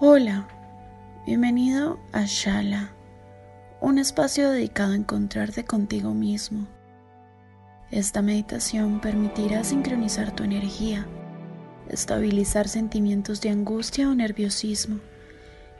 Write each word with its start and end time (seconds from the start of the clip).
Hola, 0.00 0.48
bienvenido 1.24 2.00
a 2.10 2.24
Shala, 2.26 2.90
un 3.80 3.98
espacio 3.98 4.50
dedicado 4.50 4.92
a 4.92 4.96
encontrarte 4.96 5.64
contigo 5.64 6.14
mismo. 6.14 6.66
Esta 7.92 8.20
meditación 8.20 9.00
permitirá 9.00 9.62
sincronizar 9.62 10.34
tu 10.34 10.42
energía, 10.42 11.06
estabilizar 11.88 12.66
sentimientos 12.66 13.40
de 13.40 13.50
angustia 13.50 14.10
o 14.10 14.14
nerviosismo 14.16 14.98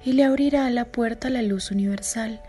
y 0.04 0.12
le 0.12 0.22
abrirá 0.22 0.70
la 0.70 0.84
puerta 0.84 1.26
a 1.26 1.32
la 1.32 1.42
luz 1.42 1.72
universal 1.72 2.40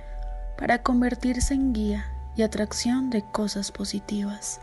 para 0.60 0.84
convertirse 0.84 1.56
en 1.56 1.74
guía 1.74 2.06
y 2.36 2.44
atracción 2.44 3.10
de 3.10 3.24
cosas 3.32 3.72
positivas. 3.72 4.62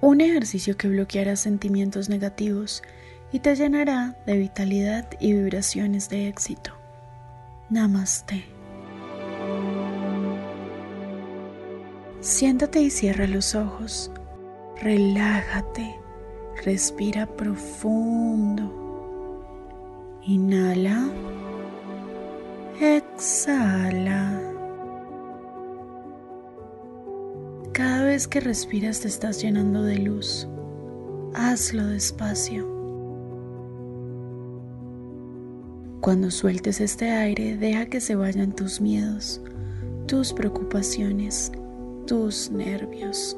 Un 0.00 0.20
ejercicio 0.20 0.76
que 0.76 0.88
bloqueará 0.88 1.36
sentimientos 1.36 2.08
negativos 2.08 2.82
y 3.32 3.40
te 3.40 3.56
llenará 3.56 4.14
de 4.26 4.36
vitalidad 4.36 5.08
y 5.18 5.32
vibraciones 5.32 6.08
de 6.10 6.28
éxito. 6.28 6.72
Namaste. 7.70 8.44
Siéntate 12.20 12.80
y 12.80 12.90
cierra 12.90 13.26
los 13.26 13.54
ojos. 13.54 14.10
Relájate. 14.80 15.98
Respira 16.64 17.26
profundo. 17.26 18.78
Inhala. 20.22 21.10
Exhala. 22.80 24.40
Cada 27.72 28.04
vez 28.04 28.28
que 28.28 28.40
respiras 28.40 29.00
te 29.00 29.08
estás 29.08 29.40
llenando 29.42 29.82
de 29.82 29.98
luz. 29.98 30.46
Hazlo 31.34 31.86
despacio. 31.86 32.71
Cuando 36.02 36.32
sueltes 36.32 36.80
este 36.80 37.12
aire, 37.12 37.56
deja 37.56 37.86
que 37.86 38.00
se 38.00 38.16
vayan 38.16 38.56
tus 38.56 38.80
miedos, 38.80 39.40
tus 40.08 40.32
preocupaciones, 40.32 41.52
tus 42.08 42.50
nervios. 42.50 43.36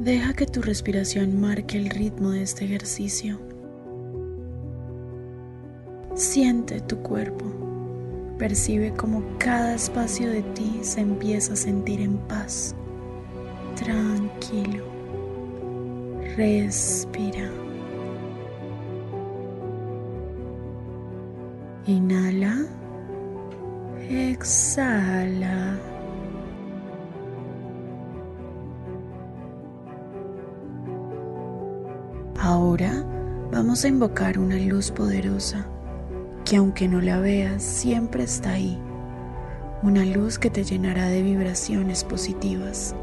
Deja 0.00 0.32
que 0.34 0.44
tu 0.46 0.60
respiración 0.60 1.40
marque 1.40 1.78
el 1.78 1.88
ritmo 1.88 2.30
de 2.30 2.42
este 2.42 2.64
ejercicio. 2.64 3.38
Siente 6.16 6.80
tu 6.80 6.96
cuerpo. 6.96 7.44
Percibe 8.38 8.92
como 8.92 9.22
cada 9.38 9.76
espacio 9.76 10.28
de 10.28 10.42
ti 10.42 10.80
se 10.82 11.02
empieza 11.02 11.52
a 11.52 11.56
sentir 11.56 12.00
en 12.00 12.18
paz. 12.26 12.74
Tranquilo. 13.76 14.84
Respira. 16.36 17.67
Inhala. 21.88 22.66
Exhala. 24.10 25.78
Ahora 32.38 33.06
vamos 33.50 33.86
a 33.86 33.88
invocar 33.88 34.38
una 34.38 34.56
luz 34.56 34.90
poderosa 34.90 35.66
que 36.44 36.56
aunque 36.56 36.88
no 36.88 37.00
la 37.00 37.20
veas, 37.20 37.62
siempre 37.62 38.24
está 38.24 38.50
ahí. 38.50 38.78
Una 39.82 40.04
luz 40.04 40.38
que 40.38 40.50
te 40.50 40.64
llenará 40.64 41.08
de 41.08 41.22
vibraciones 41.22 42.04
positivas. 42.04 42.94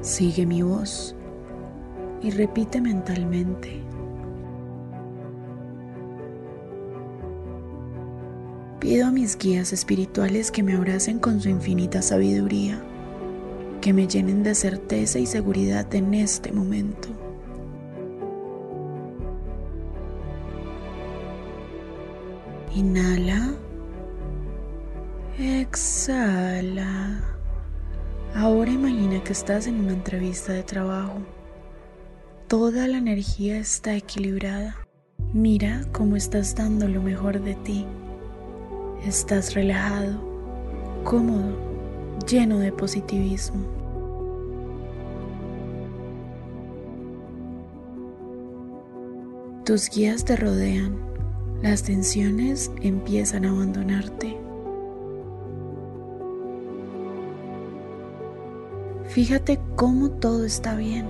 Sigue 0.00 0.46
mi 0.46 0.62
voz 0.62 1.14
y 2.22 2.30
repite 2.30 2.80
mentalmente. 2.80 3.82
Pido 8.80 9.06
a 9.06 9.10
mis 9.10 9.38
guías 9.38 9.72
espirituales 9.72 10.50
que 10.50 10.62
me 10.62 10.74
abracen 10.74 11.18
con 11.18 11.40
su 11.40 11.48
infinita 11.48 12.02
sabiduría, 12.02 12.78
que 13.80 13.94
me 13.94 14.06
llenen 14.06 14.42
de 14.42 14.54
certeza 14.54 15.18
y 15.18 15.26
seguridad 15.26 15.92
en 15.94 16.12
este 16.12 16.52
momento. 16.52 17.08
Inhala. 22.74 23.54
Exhala. 25.38 27.22
Ahora 28.34 28.70
imagina 28.70 29.24
que 29.24 29.32
estás 29.32 29.66
en 29.66 29.80
una 29.80 29.94
entrevista 29.94 30.52
de 30.52 30.62
trabajo. 30.62 31.22
Toda 32.48 32.86
la 32.86 32.98
energía 32.98 33.56
está 33.56 33.96
equilibrada. 33.96 34.76
Mira 35.32 35.86
cómo 35.92 36.16
estás 36.16 36.54
dando 36.54 36.86
lo 36.86 37.00
mejor 37.00 37.40
de 37.40 37.54
ti. 37.54 37.86
Estás 39.04 39.54
relajado, 39.54 40.18
cómodo, 41.04 41.56
lleno 42.26 42.58
de 42.58 42.72
positivismo. 42.72 43.64
Tus 49.64 49.90
guías 49.90 50.24
te 50.24 50.36
rodean, 50.36 50.96
las 51.62 51.82
tensiones 51.82 52.70
empiezan 52.82 53.44
a 53.44 53.50
abandonarte. 53.50 54.36
Fíjate 59.08 59.58
cómo 59.76 60.10
todo 60.10 60.44
está 60.44 60.76
bien. 60.76 61.06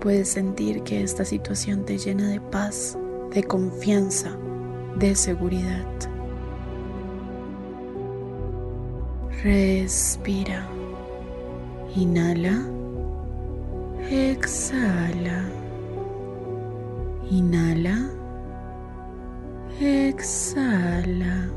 Puedes 0.00 0.28
sentir 0.28 0.82
que 0.82 1.02
esta 1.02 1.24
situación 1.24 1.84
te 1.84 1.96
llena 1.96 2.28
de 2.28 2.40
paz, 2.40 2.98
de 3.32 3.42
confianza, 3.44 4.36
de 4.98 5.14
seguridad. 5.14 5.86
Respira. 9.40 10.68
Inhala. 11.96 12.68
Exhala. 14.10 15.48
Inhala. 17.30 18.10
Exhala. 19.80 21.50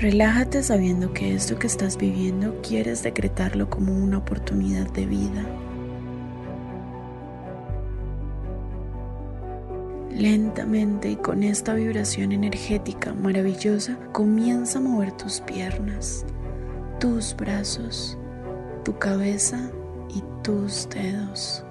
Relájate 0.00 0.62
sabiendo 0.62 1.14
que 1.14 1.34
esto 1.34 1.58
que 1.58 1.66
estás 1.66 1.96
viviendo 1.96 2.60
quieres 2.60 3.02
decretarlo 3.02 3.70
como 3.70 3.92
una 3.92 4.18
oportunidad 4.18 4.90
de 4.92 5.06
vida. 5.06 5.46
Lentamente 10.16 11.10
y 11.10 11.16
con 11.16 11.42
esta 11.42 11.74
vibración 11.74 12.32
energética 12.32 13.12
maravillosa 13.12 13.98
comienza 14.12 14.78
a 14.78 14.82
mover 14.82 15.12
tus 15.12 15.42
piernas, 15.42 16.24
tus 16.98 17.36
brazos, 17.36 18.16
tu 18.82 18.96
cabeza 18.98 19.70
y 20.08 20.22
tus 20.42 20.88
dedos. 20.88 21.62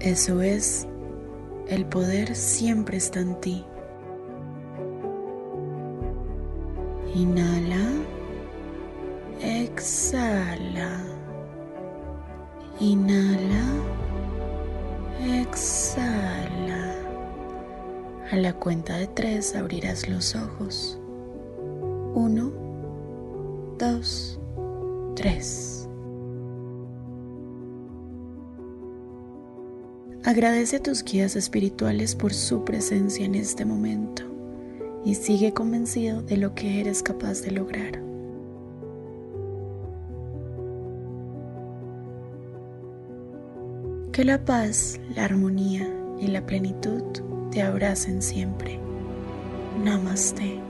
Eso 0.00 0.40
es, 0.40 0.88
el 1.68 1.84
poder 1.84 2.34
siempre 2.34 2.96
está 2.96 3.20
en 3.20 3.38
ti. 3.42 3.66
Inhala, 7.14 7.84
exhala, 9.42 11.02
inhala, 12.80 14.07
exhala. 15.20 16.94
A 18.30 18.36
la 18.36 18.52
cuenta 18.52 18.96
de 18.96 19.06
tres 19.06 19.54
abrirás 19.54 20.08
los 20.08 20.34
ojos. 20.34 20.98
Uno, 22.14 22.52
dos, 23.78 24.38
tres. 25.16 25.88
Agradece 30.24 30.76
a 30.76 30.82
tus 30.82 31.04
guías 31.04 31.36
espirituales 31.36 32.14
por 32.14 32.34
su 32.34 32.64
presencia 32.64 33.24
en 33.24 33.34
este 33.34 33.64
momento 33.64 34.24
y 35.04 35.14
sigue 35.14 35.54
convencido 35.54 36.20
de 36.22 36.36
lo 36.36 36.54
que 36.54 36.80
eres 36.80 37.02
capaz 37.02 37.40
de 37.40 37.52
lograr. 37.52 38.07
Que 44.12 44.24
la 44.24 44.44
paz, 44.44 44.98
la 45.14 45.24
armonía 45.24 45.88
y 46.20 46.26
la 46.26 46.44
plenitud 46.44 47.02
te 47.50 47.62
abracen 47.62 48.20
siempre. 48.20 48.80
Namaste. 49.84 50.67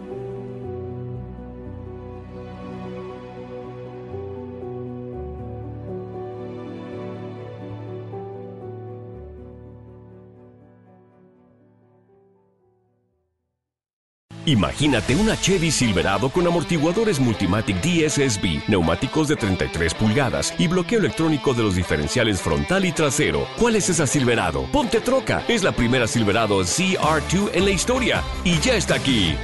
Imagínate 14.48 15.14
una 15.14 15.38
Chevy 15.38 15.70
Silverado 15.70 16.30
con 16.30 16.46
amortiguadores 16.46 17.20
Multimatic 17.20 17.82
DSSB, 17.82 18.66
neumáticos 18.66 19.28
de 19.28 19.36
33 19.36 19.92
pulgadas 19.92 20.54
y 20.56 20.68
bloqueo 20.68 21.00
electrónico 21.00 21.52
de 21.52 21.64
los 21.64 21.76
diferenciales 21.76 22.40
frontal 22.40 22.86
y 22.86 22.92
trasero. 22.92 23.46
¿Cuál 23.58 23.76
es 23.76 23.90
esa 23.90 24.06
Silverado? 24.06 24.64
Ponte 24.72 25.02
troca. 25.02 25.44
Es 25.48 25.62
la 25.62 25.72
primera 25.72 26.06
Silverado 26.06 26.62
CR2 26.62 27.50
en 27.52 27.64
la 27.66 27.70
historia 27.72 28.24
y 28.42 28.58
ya 28.58 28.74
está 28.74 28.94
aquí. 28.94 29.36